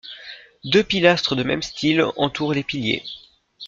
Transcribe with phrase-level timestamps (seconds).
[0.63, 3.03] Deux pilastres de même style entourent les piliers.